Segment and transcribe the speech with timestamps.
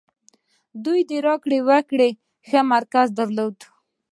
[0.83, 2.09] دوی د راکړې ورکړې
[2.47, 3.57] ښه مرکز درلود.